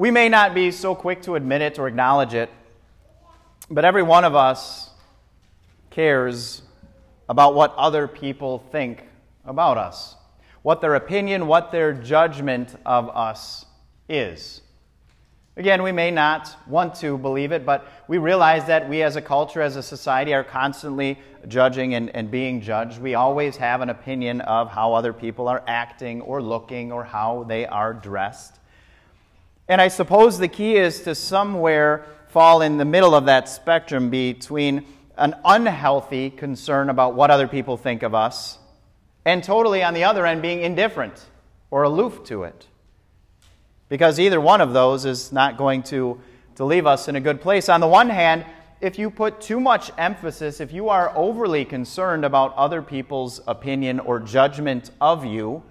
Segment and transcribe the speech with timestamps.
[0.00, 2.48] We may not be so quick to admit it or acknowledge it,
[3.70, 4.88] but every one of us
[5.90, 6.62] cares
[7.28, 9.04] about what other people think
[9.44, 10.16] about us,
[10.62, 13.66] what their opinion, what their judgment of us
[14.08, 14.62] is.
[15.58, 19.20] Again, we may not want to believe it, but we realize that we as a
[19.20, 23.02] culture, as a society, are constantly judging and, and being judged.
[23.02, 27.44] We always have an opinion of how other people are acting or looking or how
[27.46, 28.60] they are dressed.
[29.70, 34.10] And I suppose the key is to somewhere fall in the middle of that spectrum
[34.10, 34.84] between
[35.16, 38.58] an unhealthy concern about what other people think of us
[39.24, 41.24] and totally on the other end being indifferent
[41.70, 42.66] or aloof to it
[43.88, 46.20] because either one of those is not going to,
[46.56, 47.68] to leave us in a good place.
[47.68, 48.44] On the one hand,
[48.80, 54.00] if you put too much emphasis, if you are overly concerned about other people's opinion
[54.00, 55.62] or judgment of you,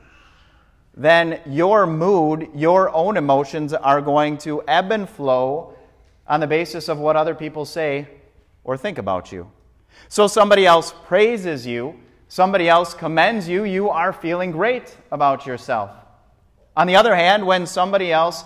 [0.99, 5.73] then your mood, your own emotions are going to ebb and flow
[6.27, 8.05] on the basis of what other people say
[8.65, 9.49] or think about you.
[10.09, 11.97] So somebody else praises you,
[12.27, 15.89] somebody else commends you, you are feeling great about yourself.
[16.75, 18.43] On the other hand, when somebody else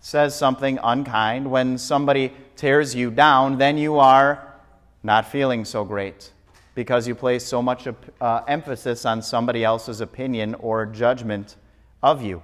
[0.00, 4.54] says something unkind, when somebody tears you down, then you are
[5.02, 6.30] not feeling so great
[6.74, 7.88] because you place so much
[8.20, 11.56] uh, emphasis on somebody else's opinion or judgment
[12.02, 12.42] of you.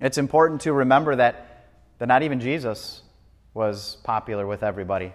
[0.00, 1.66] It's important to remember that,
[1.98, 3.02] that not even Jesus
[3.52, 5.12] was popular with everybody.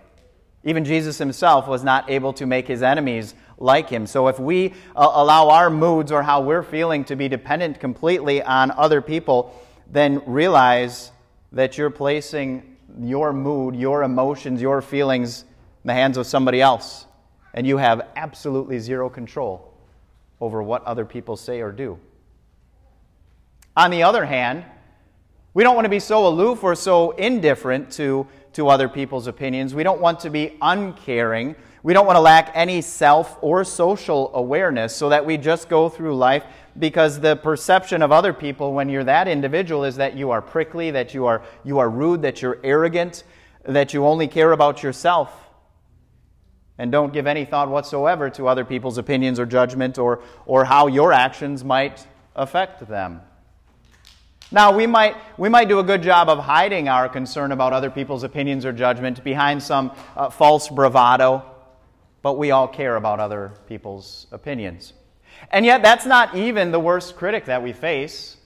[0.63, 4.07] Even Jesus himself was not able to make his enemies like him.
[4.07, 8.41] So if we uh, allow our moods or how we're feeling to be dependent completely
[8.41, 9.59] on other people,
[9.89, 11.11] then realize
[11.51, 15.43] that you're placing your mood, your emotions, your feelings
[15.83, 17.05] in the hands of somebody else.
[17.53, 19.73] And you have absolutely zero control
[20.41, 21.99] over what other people say or do.
[23.75, 24.65] On the other hand,
[25.53, 29.75] we don't want to be so aloof or so indifferent to to other people's opinions.
[29.75, 31.57] We don't want to be uncaring.
[31.83, 35.89] We don't want to lack any self or social awareness so that we just go
[35.89, 36.45] through life
[36.79, 40.89] because the perception of other people when you're that individual is that you are prickly,
[40.91, 43.25] that you are, you are rude, that you're arrogant,
[43.65, 45.49] that you only care about yourself
[46.77, 50.87] and don't give any thought whatsoever to other people's opinions or judgment or, or how
[50.87, 52.07] your actions might
[52.37, 53.19] affect them.
[54.51, 57.89] Now, we might, we might do a good job of hiding our concern about other
[57.89, 61.43] people's opinions or judgment behind some uh, false bravado,
[62.21, 64.93] but we all care about other people's opinions.
[65.49, 68.37] And yet, that's not even the worst critic that we face.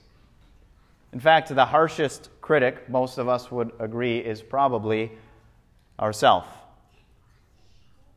[1.12, 5.12] In fact, the harshest critic, most of us would agree, is probably
[5.98, 6.46] ourself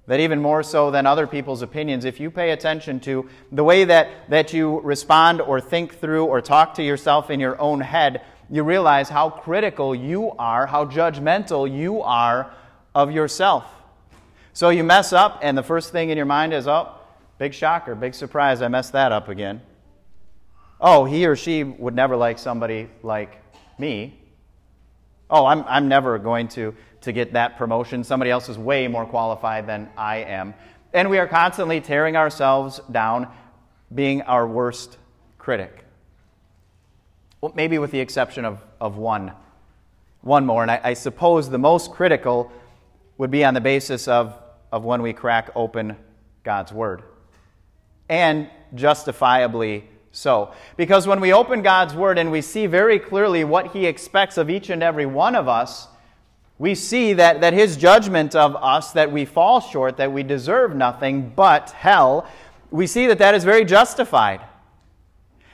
[0.05, 3.85] that even more so than other people's opinions, if you pay attention to the way
[3.85, 8.21] that, that you respond or think through or talk to yourself in your own head,
[8.49, 12.53] you realize how critical you are, how judgmental you are
[12.93, 13.65] of yourself.
[14.51, 16.93] So you mess up, and the first thing in your mind is, oh,
[17.37, 19.61] big shocker, big surprise, I messed that up again.
[20.79, 23.41] Oh, he or she would never like somebody like
[23.79, 24.19] me.
[25.33, 26.73] Oh, I'm, I'm never going to
[27.03, 28.03] to get that promotion.
[28.03, 30.53] Somebody else is way more qualified than I am.
[30.93, 33.27] And we are constantly tearing ourselves down,
[33.93, 34.97] being our worst
[35.37, 35.85] critic.
[37.41, 39.33] Well, maybe with the exception of, of one.
[40.21, 42.49] One more, and I, I suppose the most critical
[43.17, 44.37] would be on the basis of,
[44.71, 45.97] of when we crack open
[46.43, 47.03] God's Word.
[48.07, 50.53] And justifiably so.
[50.77, 54.49] Because when we open God's Word and we see very clearly what He expects of
[54.49, 55.89] each and every one of us,
[56.59, 60.75] we see that, that his judgment of us, that we fall short, that we deserve
[60.75, 62.25] nothing but hell,
[62.71, 64.39] we see that that is very justified.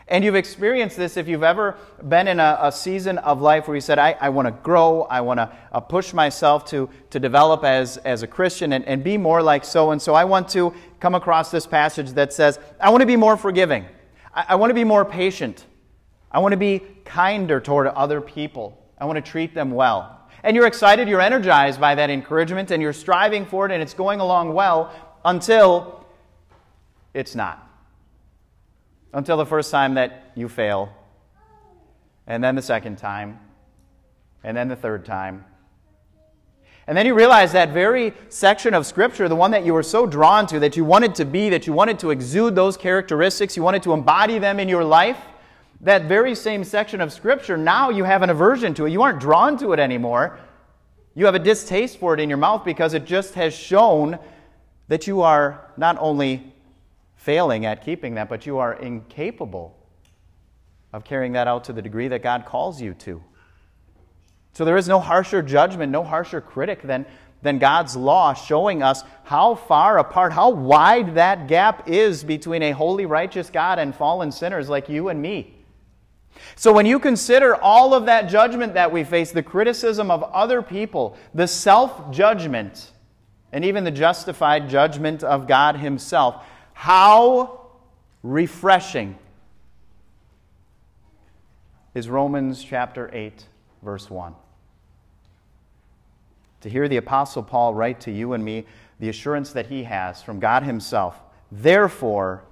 [0.07, 1.77] And you've experienced this if you've ever
[2.07, 5.03] been in a, a season of life where you said, I, I want to grow,
[5.03, 9.03] I want to uh, push myself to, to develop as, as a Christian and, and
[9.03, 10.15] be more like so and so.
[10.15, 13.85] I want to come across this passage that says, I want to be more forgiving,
[14.33, 15.65] I, I want to be more patient,
[16.31, 20.15] I want to be kinder toward other people, I want to treat them well.
[20.43, 23.93] And you're excited, you're energized by that encouragement, and you're striving for it, and it's
[23.93, 24.93] going along well
[25.25, 26.05] until
[27.13, 27.67] it's not.
[29.11, 30.93] Until the first time that you fail,
[32.27, 33.39] and then the second time,
[34.43, 35.43] and then the third time.
[36.89, 40.07] And then you realize that very section of Scripture, the one that you were so
[40.07, 43.61] drawn to, that you wanted to be, that you wanted to exude those characteristics, you
[43.61, 45.19] wanted to embody them in your life,
[45.81, 48.89] that very same section of Scripture, now you have an aversion to it.
[48.89, 50.39] You aren't drawn to it anymore.
[51.13, 54.17] You have a distaste for it in your mouth because it just has shown
[54.87, 56.55] that you are not only
[57.17, 59.77] failing at keeping that, but you are incapable
[60.91, 63.21] of carrying that out to the degree that God calls you to.
[64.53, 67.05] So there is no harsher judgment, no harsher critic than,
[67.41, 72.71] than God's law, showing us how far apart, how wide that gap is between a
[72.71, 75.55] holy, righteous God and fallen sinners like you and me.
[76.55, 80.61] So, when you consider all of that judgment that we face, the criticism of other
[80.61, 82.91] people, the self judgment,
[83.51, 86.43] and even the justified judgment of God Himself,
[86.73, 87.67] how
[88.23, 89.17] refreshing
[91.93, 93.45] is Romans chapter 8,
[93.81, 94.33] verse 1.
[96.61, 98.65] To hear the Apostle Paul write to you and me
[98.99, 101.15] the assurance that he has from God Himself.
[101.51, 102.43] Therefore,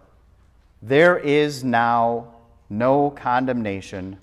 [0.82, 2.34] there is now
[2.70, 4.18] no condemnation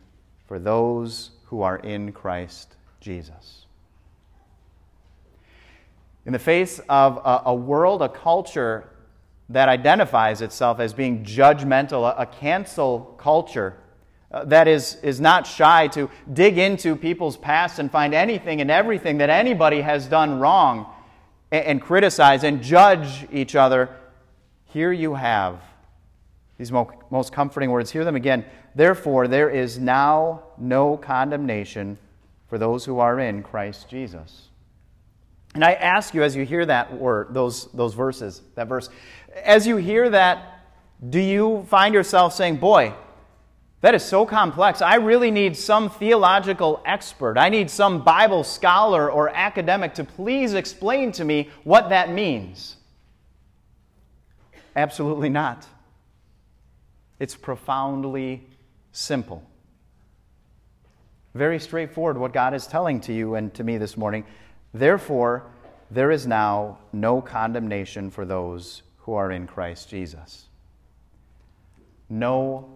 [0.46, 3.66] for those who are in Christ Jesus.
[6.26, 8.88] In the face of a, a world, a culture
[9.50, 13.76] that identifies itself as being judgmental, a, a cancel culture
[14.30, 18.70] uh, that is, is not shy to dig into people's past and find anything and
[18.70, 20.86] everything that anybody has done wrong
[21.52, 23.90] and, and criticize and judge each other,
[24.66, 25.60] here you have
[26.58, 27.90] these most comforting words.
[27.90, 28.44] Hear them again.
[28.74, 31.98] Therefore, there is now no condemnation
[32.48, 34.48] for those who are in Christ Jesus.
[35.54, 38.88] And I ask you, as you hear that word, those, those verses, that verse,
[39.44, 40.60] as you hear that,
[41.10, 42.92] do you find yourself saying, Boy,
[43.84, 44.81] that is so complex.
[44.81, 47.36] I really need some theological expert.
[47.36, 52.76] I need some Bible scholar or academic to please explain to me what that means.
[54.75, 55.66] Absolutely not.
[57.20, 58.46] It's profoundly
[58.92, 59.46] simple.
[61.34, 64.25] Very straightforward what God is telling to you and to me this morning.
[64.72, 65.44] Therefore,
[65.90, 70.46] there is now no condemnation for those who are in Christ Jesus.
[72.08, 72.73] No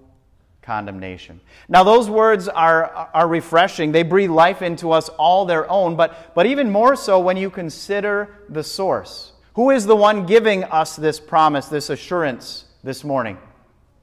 [0.69, 1.41] condemnation.
[1.67, 3.91] Now, those words are, are refreshing.
[3.91, 7.49] They breathe life into us all their own, but, but even more so when you
[7.49, 9.33] consider the source.
[9.55, 13.39] Who is the one giving us this promise, this assurance this morning?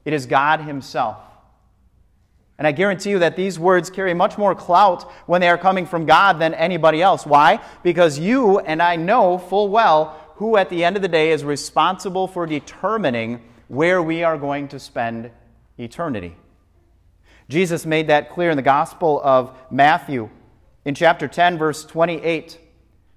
[0.04, 1.18] It is God Himself.
[2.58, 5.86] And I guarantee you that these words carry much more clout when they are coming
[5.86, 7.24] from God than anybody else.
[7.24, 7.60] Why?
[7.84, 11.44] Because you and I know full well who, at the end of the day, is
[11.44, 15.30] responsible for determining where we are going to spend
[15.78, 16.34] eternity.
[17.48, 20.28] Jesus made that clear in the Gospel of Matthew
[20.84, 22.58] in chapter 10, verse 28.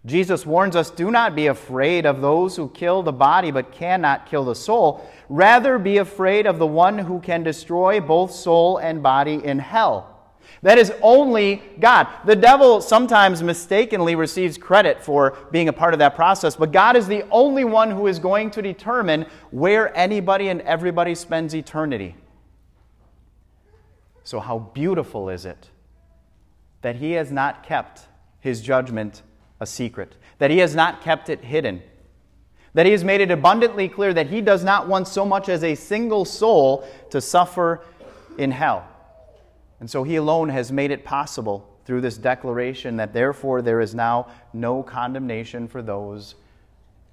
[0.05, 4.27] Jesus warns us do not be afraid of those who kill the body but cannot
[4.27, 5.07] kill the soul.
[5.27, 10.15] Rather, be afraid of the one who can destroy both soul and body in hell.
[10.61, 12.07] That is only God.
[12.25, 16.95] The devil sometimes mistakenly receives credit for being a part of that process, but God
[16.95, 22.15] is the only one who is going to determine where anybody and everybody spends eternity.
[24.29, 25.71] So, how beautiful is it
[26.83, 28.01] that He has not kept
[28.39, 29.23] His judgment
[29.59, 31.81] a secret, that he has not kept it hidden,
[32.75, 35.63] that he has made it abundantly clear that he does not want so much as
[35.63, 37.83] a single soul to suffer
[38.37, 38.87] in hell.
[39.79, 43.95] And so he alone has made it possible through this declaration that therefore there is
[43.95, 46.36] now no condemnation for those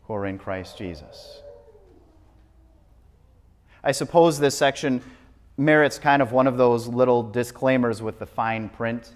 [0.05, 1.41] who are in Christ Jesus.
[3.83, 5.01] I suppose this section
[5.57, 9.15] merits kind of one of those little disclaimers with the fine print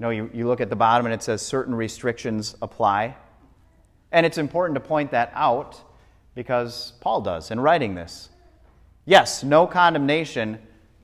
[0.00, 3.14] you know, you, you look at the bottom and it says certain restrictions apply.
[4.12, 5.78] And it's important to point that out
[6.34, 8.30] because Paul does in writing this.
[9.04, 10.58] Yes, no condemnation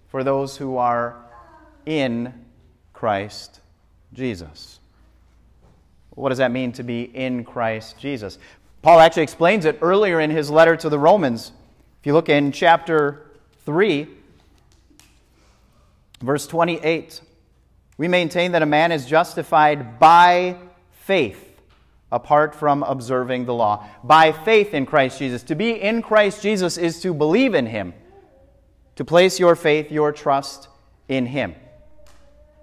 [0.08, 1.26] for those who are
[1.84, 2.32] in
[2.94, 3.60] Christ
[4.14, 4.80] Jesus.
[6.12, 8.38] What does that mean to be in Christ Jesus?
[8.80, 11.52] Paul actually explains it earlier in his letter to the Romans.
[12.00, 13.26] If you look in chapter
[13.66, 14.08] 3,
[16.26, 17.20] verse 28,
[17.98, 20.56] we maintain that a man is justified by
[20.90, 21.60] faith
[22.12, 23.86] apart from observing the law.
[24.04, 25.42] By faith in Christ Jesus.
[25.44, 27.94] To be in Christ Jesus is to believe in Him,
[28.96, 30.68] to place your faith, your trust
[31.08, 31.54] in Him,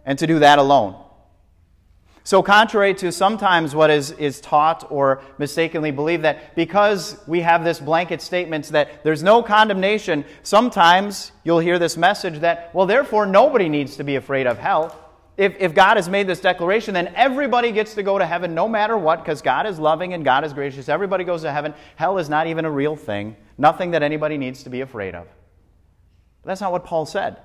[0.06, 1.04] and to do that alone.
[2.26, 7.66] So, contrary to sometimes what is, is taught or mistakenly believed, that because we have
[7.66, 13.26] this blanket statement that there's no condemnation, sometimes you'll hear this message that, well, therefore
[13.26, 14.98] nobody needs to be afraid of hell.
[15.36, 18.70] If, if God has made this declaration, then everybody gets to go to heaven no
[18.70, 20.88] matter what, because God is loving and God is gracious.
[20.88, 21.74] Everybody goes to heaven.
[21.98, 25.28] Hell is not even a real thing, nothing that anybody needs to be afraid of.
[26.42, 27.38] But that's not what Paul said.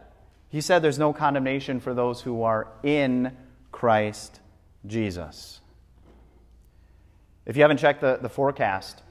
[0.50, 3.36] He said there's no condemnation for those who are in
[3.72, 4.40] Christ
[4.88, 5.60] Jesus.
[7.46, 9.02] If you haven't checked the, the forecast,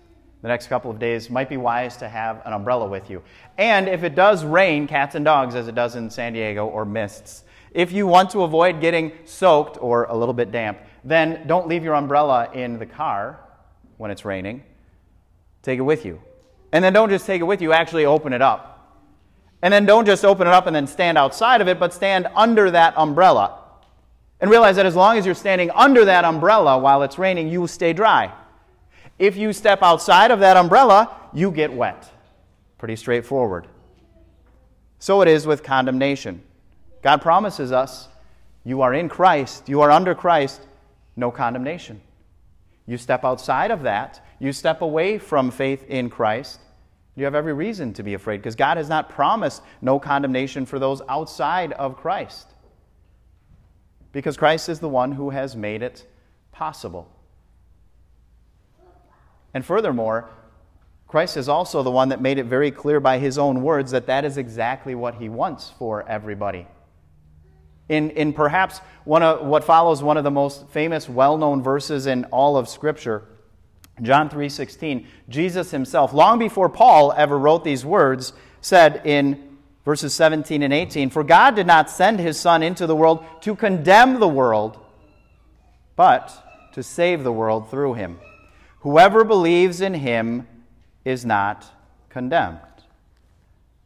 [0.42, 3.24] the next couple of days might be wise to have an umbrella with you.
[3.58, 6.86] And if it does rain cats and dogs, as it does in San Diego, or
[6.86, 11.68] mists, If you want to avoid getting soaked or a little bit damp, then don't
[11.68, 13.40] leave your umbrella in the car
[13.98, 14.64] when it's raining.
[15.62, 16.22] Take it with you.
[16.72, 18.74] And then don't just take it with you, actually open it up.
[19.62, 22.28] And then don't just open it up and then stand outside of it, but stand
[22.36, 23.64] under that umbrella.
[24.40, 27.62] And realize that as long as you're standing under that umbrella while it's raining, you
[27.62, 28.32] will stay dry.
[29.18, 32.12] If you step outside of that umbrella, you get wet.
[32.78, 33.68] Pretty straightforward.
[35.00, 36.44] So it is with condemnation.
[37.02, 38.10] God promises us
[38.64, 40.62] you are in Christ, you are under Christ,
[41.16, 42.02] no condemnation.
[42.86, 46.60] You step outside of that, you step away from faith in Christ,
[47.16, 50.80] you have every reason to be afraid because God has not promised no condemnation for
[50.80, 52.54] those outside of Christ.
[54.18, 56.04] Because Christ is the one who has made it
[56.52, 57.08] possible.
[59.54, 60.28] And furthermore,
[61.08, 64.08] Christ is also the one that made it very clear by his own words that
[64.08, 66.66] that is exactly what he wants for everybody.
[67.90, 72.08] In, in perhaps one of, what follows one of the most famous, well known verses
[72.08, 73.24] in all of Scripture,
[74.02, 79.47] John 3:16, Jesus himself, long before Paul ever wrote these words, said in
[79.88, 83.56] verses 17 and 18, For God did not send his Son into the world to
[83.56, 84.78] condemn the world,
[85.96, 88.20] but to save the world through him.
[88.82, 90.46] Whoever believes in him
[91.06, 91.66] is not
[92.10, 92.60] condemned.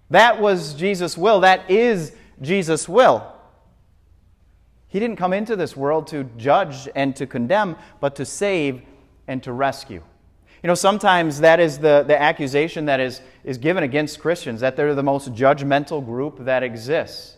[0.09, 1.41] That was Jesus' will.
[1.41, 3.31] That is Jesus' will.
[4.87, 8.81] He didn't come into this world to judge and to condemn, but to save
[9.27, 10.01] and to rescue.
[10.63, 14.75] You know, sometimes that is the, the accusation that is, is given against Christians, that
[14.75, 17.37] they're the most judgmental group that exists.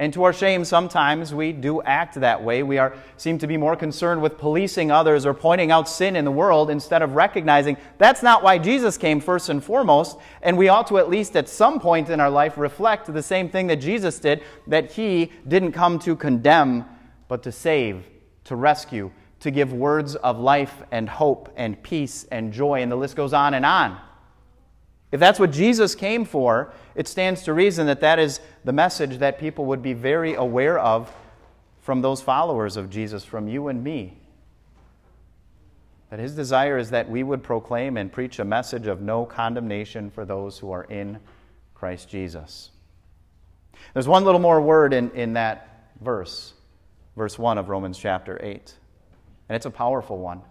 [0.00, 2.62] And to our shame, sometimes we do act that way.
[2.62, 6.24] We are, seem to be more concerned with policing others or pointing out sin in
[6.24, 10.18] the world instead of recognizing that's not why Jesus came first and foremost.
[10.42, 13.48] And we ought to, at least at some point in our life, reflect the same
[13.48, 16.84] thing that Jesus did that he didn't come to condemn,
[17.26, 18.04] but to save,
[18.44, 22.82] to rescue, to give words of life and hope and peace and joy.
[22.82, 23.98] And the list goes on and on.
[25.10, 29.18] If that's what Jesus came for, it stands to reason that that is the message
[29.18, 31.12] that people would be very aware of
[31.80, 34.18] from those followers of Jesus, from you and me.
[36.10, 40.10] That his desire is that we would proclaim and preach a message of no condemnation
[40.10, 41.18] for those who are in
[41.74, 42.70] Christ Jesus.
[43.94, 46.54] There's one little more word in, in that verse,
[47.16, 48.74] verse 1 of Romans chapter 8,
[49.48, 50.42] and it's a powerful one.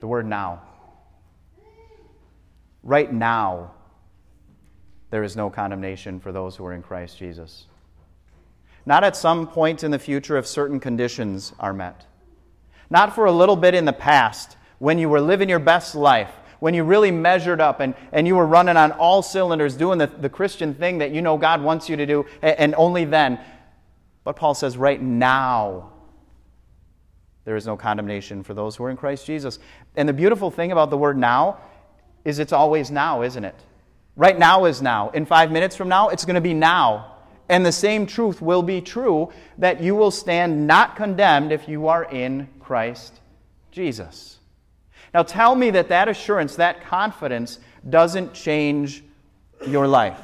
[0.00, 0.62] The word now.
[2.82, 3.72] Right now,
[5.10, 7.66] there is no condemnation for those who are in Christ Jesus.
[8.84, 12.06] Not at some point in the future if certain conditions are met.
[12.90, 16.30] Not for a little bit in the past when you were living your best life,
[16.60, 20.06] when you really measured up and, and you were running on all cylinders doing the,
[20.06, 23.40] the Christian thing that you know God wants you to do, and, and only then.
[24.22, 25.92] But Paul says, right now,
[27.46, 29.60] there is no condemnation for those who are in Christ Jesus.
[29.94, 31.58] And the beautiful thing about the word now
[32.24, 33.54] is it's always now, isn't it?
[34.16, 35.10] Right now is now.
[35.10, 37.14] In five minutes from now, it's going to be now.
[37.48, 41.86] And the same truth will be true that you will stand not condemned if you
[41.86, 43.20] are in Christ
[43.70, 44.38] Jesus.
[45.14, 49.04] Now tell me that that assurance, that confidence, doesn't change
[49.68, 50.20] your life.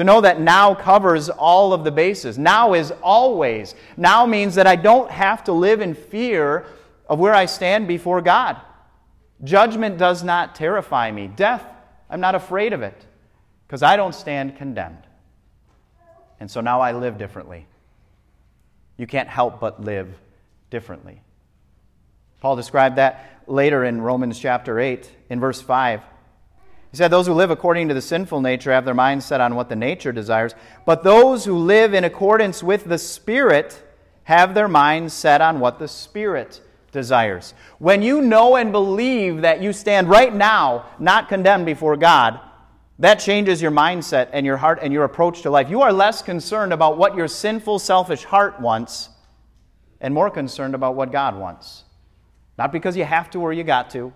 [0.00, 2.38] To know that now covers all of the bases.
[2.38, 3.74] Now is always.
[3.98, 6.64] Now means that I don't have to live in fear
[7.06, 8.56] of where I stand before God.
[9.44, 11.26] Judgment does not terrify me.
[11.26, 11.62] Death,
[12.08, 12.96] I'm not afraid of it
[13.66, 15.06] because I don't stand condemned.
[16.40, 17.66] And so now I live differently.
[18.96, 20.08] You can't help but live
[20.70, 21.20] differently.
[22.40, 26.00] Paul described that later in Romans chapter 8, in verse 5.
[26.90, 29.54] He said, Those who live according to the sinful nature have their minds set on
[29.54, 30.54] what the nature desires,
[30.84, 33.82] but those who live in accordance with the Spirit
[34.24, 36.60] have their minds set on what the Spirit
[36.92, 37.54] desires.
[37.78, 42.40] When you know and believe that you stand right now not condemned before God,
[42.98, 45.70] that changes your mindset and your heart and your approach to life.
[45.70, 49.08] You are less concerned about what your sinful, selfish heart wants
[50.00, 51.84] and more concerned about what God wants.
[52.58, 54.12] Not because you have to or you got to,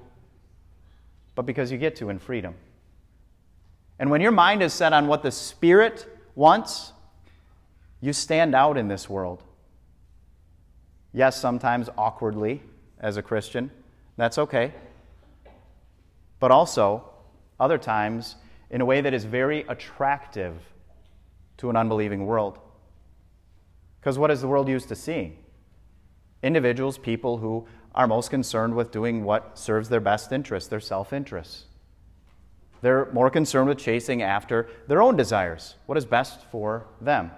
[1.34, 2.54] but because you get to in freedom.
[3.98, 6.92] And when your mind is set on what the Spirit wants,
[8.00, 9.42] you stand out in this world.
[11.12, 12.62] Yes, sometimes awkwardly
[12.98, 13.70] as a Christian.
[14.16, 14.74] That's okay.
[16.40, 17.08] But also,
[17.58, 18.36] other times,
[18.70, 20.56] in a way that is very attractive
[21.58, 22.58] to an unbelieving world.
[24.00, 25.38] Because what is the world used to seeing?
[26.42, 31.12] Individuals, people who are most concerned with doing what serves their best interest, their self
[31.12, 31.66] interest.
[32.84, 37.30] They're more concerned with chasing after their own desires, what is best for them.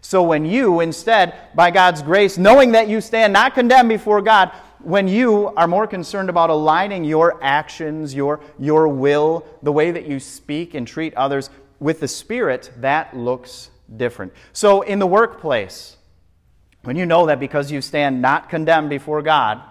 [0.00, 4.50] So when you, instead, by God's grace, knowing that you stand not condemned before God,
[4.80, 10.08] when you are more concerned about aligning your actions, your, your will, the way that
[10.08, 14.32] you speak and treat others with the Spirit, that looks different.
[14.52, 15.96] So in the workplace,
[16.82, 19.62] when you know that because you stand not condemned before God,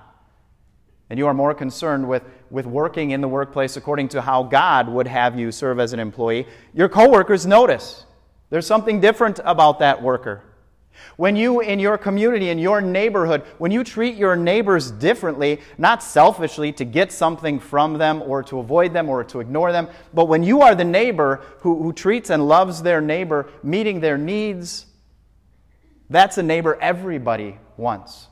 [1.10, 4.90] and you are more concerned with, with working in the workplace according to how God
[4.90, 8.06] would have you serve as an employee, your coworkers notice.
[8.50, 10.44] There's something different about that worker.
[11.18, 16.02] When you, in your community, in your neighborhood, when you treat your neighbors differently, not
[16.02, 20.26] selfishly to get something from them or to avoid them or to ignore them, but
[20.26, 24.86] when you are the neighbor who, who treats and loves their neighbor, meeting their needs,
[26.10, 28.28] that's a neighbor everybody wants.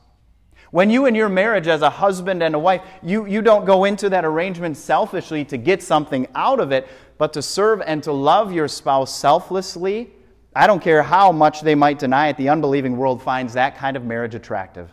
[0.74, 3.84] When you in your marriage as a husband and a wife, you, you don't go
[3.84, 6.88] into that arrangement selfishly to get something out of it,
[7.20, 10.10] but to serve and to love your spouse selflessly,
[10.56, 13.96] I don't care how much they might deny it, the unbelieving world finds that kind
[13.96, 14.90] of marriage attractive.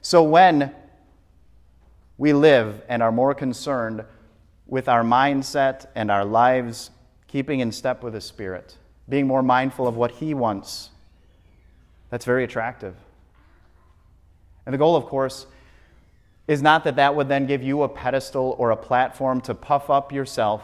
[0.00, 0.74] So when
[2.16, 4.02] we live and are more concerned
[4.66, 6.88] with our mindset and our lives
[7.28, 8.78] keeping in step with the Spirit,
[9.10, 10.88] being more mindful of what He wants
[12.10, 12.94] that's very attractive.
[14.64, 15.46] And the goal, of course,
[16.48, 19.90] is not that that would then give you a pedestal or a platform to puff
[19.90, 20.62] up yourself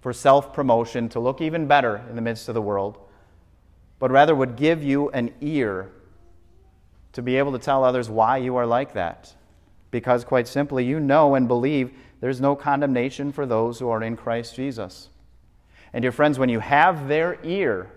[0.00, 2.98] for self promotion, to look even better in the midst of the world,
[3.98, 5.90] but rather would give you an ear
[7.12, 9.34] to be able to tell others why you are like that.
[9.90, 14.16] Because, quite simply, you know and believe there's no condemnation for those who are in
[14.16, 15.08] Christ Jesus.
[15.92, 17.90] And, dear friends, when you have their ear,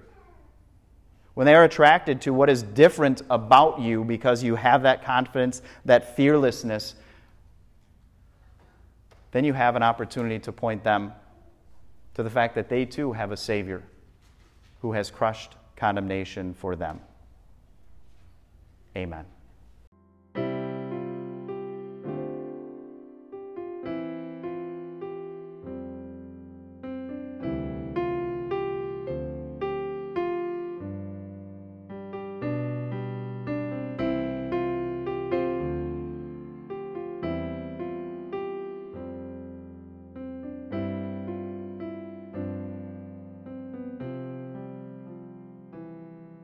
[1.38, 5.62] when they are attracted to what is different about you because you have that confidence,
[5.86, 6.96] that fearlessness,
[9.30, 11.14] then you have an opportunity to point them
[12.16, 13.84] to the fact that they too have a Savior
[14.82, 17.00] who has crushed condemnation for them.
[18.96, 19.26] Amen.